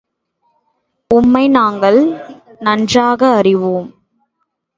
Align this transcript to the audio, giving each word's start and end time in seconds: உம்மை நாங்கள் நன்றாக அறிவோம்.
உம்மை 1.11 1.43
நாங்கள் 1.49 1.99
நன்றாக 2.59 3.21
அறிவோம். 3.35 3.87